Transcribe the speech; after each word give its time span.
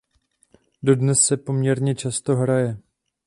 Dodnes 0.83 1.23
se 1.25 1.37
poměrně 1.37 1.95
často 1.95 2.35
hraje. 2.35 2.77